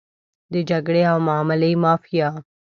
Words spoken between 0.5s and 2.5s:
د جګړې او معاملې مافیا.